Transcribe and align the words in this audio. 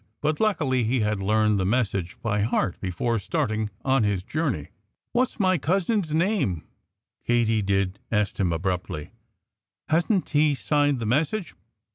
But 0.19 0.39
luckily 0.39 0.83
he 0.83 1.01
had 1.01 1.19
learned 1.21 1.59
the 1.59 1.63
message 1.63 2.19
by 2.23 2.41
heart 2.41 2.79
before 2.79 3.19
starting 3.19 3.69
on 3.85 4.01
his 4.01 4.23
journey. 4.23 4.69
"What's 5.11 5.39
my 5.39 5.59
cousin's 5.59 6.11
name?" 6.11 6.63
Kiddie 7.23 7.61
Katydid 7.61 7.99
asked 8.11 8.39
him 8.39 8.51
abruptly. 8.51 9.11
"Hasn't 9.89 10.29
he 10.31 10.55
signed 10.55 11.01
the 11.01 11.05
message?" 11.05 11.53